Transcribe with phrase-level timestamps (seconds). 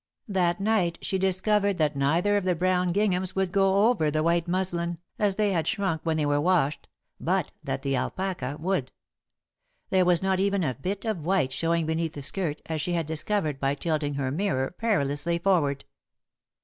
[0.27, 4.47] That night she discovered that neither of the brown ginghams would go over the white
[4.47, 6.87] muslin, as they had shrunk when they were washed,
[7.19, 8.91] but that the alpaca would.
[9.91, 13.05] There was not even a bit of white showing beneath the skirt, as she had
[13.05, 15.85] discovered by tilting her mirror perilously forward.